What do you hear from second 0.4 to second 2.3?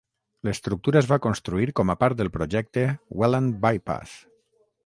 L'estructura es va construir com a part